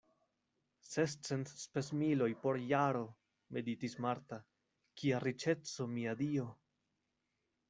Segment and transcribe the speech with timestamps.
[0.91, 3.03] Sescent spesmiloj por jaro,
[3.59, 4.41] meditis Marta,
[5.03, 6.49] kia riĉeco, mia Dio!